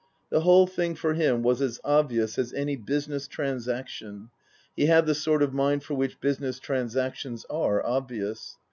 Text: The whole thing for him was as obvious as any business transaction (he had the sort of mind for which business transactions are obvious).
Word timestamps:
The 0.31 0.39
whole 0.39 0.65
thing 0.65 0.95
for 0.95 1.13
him 1.13 1.43
was 1.43 1.61
as 1.61 1.79
obvious 1.83 2.39
as 2.39 2.53
any 2.53 2.75
business 2.75 3.27
transaction 3.27 4.31
(he 4.75 4.87
had 4.87 5.05
the 5.05 5.13
sort 5.13 5.43
of 5.43 5.53
mind 5.53 5.83
for 5.83 5.93
which 5.93 6.19
business 6.19 6.57
transactions 6.57 7.45
are 7.51 7.85
obvious). 7.85 8.57